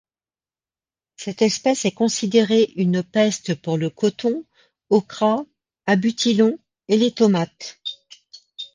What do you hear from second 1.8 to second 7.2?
est considérée une peste pour le cotton, okra, abutilon et les